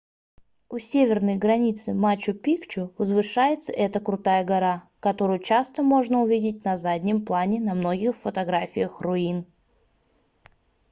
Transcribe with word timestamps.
у 0.69 0.79
северной 0.79 1.35
границы 1.35 1.93
мачу-пикчу 1.93 2.91
возвышается 2.97 3.71
эта 3.71 3.99
крутая 3.99 4.43
гора 4.43 4.89
которую 4.99 5.37
часто 5.37 5.83
можно 5.83 6.23
увидеть 6.23 6.65
на 6.65 6.75
заднем 6.75 7.23
плане 7.23 7.59
на 7.59 7.75
многих 7.75 8.15
фотографиях 8.15 8.99
руин 9.01 9.45